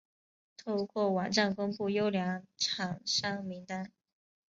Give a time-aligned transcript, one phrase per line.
[0.57, 3.91] 透过网站公布优良厂商名单